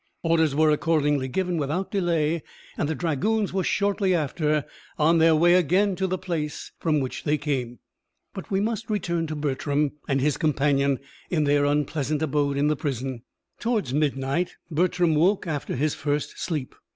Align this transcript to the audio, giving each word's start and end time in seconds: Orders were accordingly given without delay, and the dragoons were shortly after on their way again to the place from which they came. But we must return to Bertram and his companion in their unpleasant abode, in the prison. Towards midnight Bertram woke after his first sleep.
Orders 0.23 0.55
were 0.55 0.71
accordingly 0.71 1.27
given 1.27 1.57
without 1.57 1.91
delay, 1.91 2.41
and 2.75 2.89
the 2.89 2.95
dragoons 2.95 3.53
were 3.53 3.63
shortly 3.63 4.15
after 4.15 4.65
on 4.97 5.19
their 5.19 5.35
way 5.35 5.53
again 5.53 5.95
to 5.97 6.07
the 6.07 6.17
place 6.17 6.71
from 6.79 6.99
which 6.99 7.23
they 7.23 7.37
came. 7.37 7.77
But 8.33 8.49
we 8.49 8.59
must 8.61 8.89
return 8.89 9.27
to 9.27 9.35
Bertram 9.35 9.91
and 10.07 10.19
his 10.19 10.37
companion 10.37 10.97
in 11.29 11.43
their 11.43 11.65
unpleasant 11.65 12.23
abode, 12.23 12.57
in 12.57 12.65
the 12.67 12.75
prison. 12.75 13.21
Towards 13.59 13.93
midnight 13.93 14.55
Bertram 14.71 15.13
woke 15.13 15.45
after 15.45 15.75
his 15.75 15.93
first 15.93 16.39
sleep. 16.39 16.73